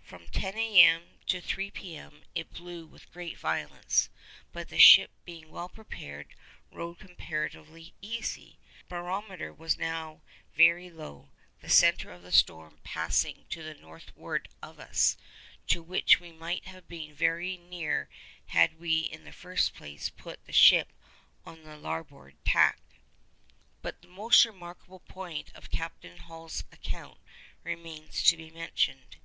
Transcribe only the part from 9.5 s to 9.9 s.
was